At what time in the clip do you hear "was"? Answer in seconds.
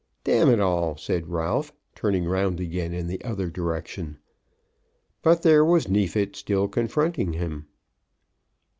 5.63-5.87